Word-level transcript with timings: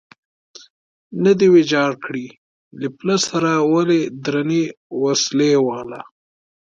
نه 1.23 1.31
دی 1.39 1.47
ویجاړ 1.55 1.91
کړی، 2.05 2.27
له 2.81 2.87
پله 2.97 3.15
سره 3.27 3.51
ولې 3.73 4.01
درنې 4.25 4.63
وسلې 5.03 5.51
والا. 5.67 6.01